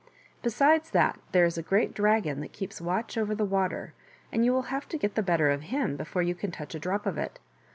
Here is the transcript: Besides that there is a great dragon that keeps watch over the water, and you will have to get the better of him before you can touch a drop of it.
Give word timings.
Besides 0.41 0.89
that 0.89 1.19
there 1.31 1.45
is 1.45 1.59
a 1.59 1.61
great 1.61 1.93
dragon 1.93 2.41
that 2.41 2.53
keeps 2.53 2.81
watch 2.81 3.19
over 3.19 3.35
the 3.35 3.45
water, 3.45 3.93
and 4.31 4.43
you 4.43 4.51
will 4.51 4.63
have 4.73 4.87
to 4.89 4.97
get 4.97 5.13
the 5.13 5.21
better 5.21 5.51
of 5.51 5.61
him 5.61 5.95
before 5.95 6.23
you 6.23 6.33
can 6.33 6.49
touch 6.49 6.73
a 6.73 6.79
drop 6.79 7.05
of 7.05 7.19
it. 7.19 7.37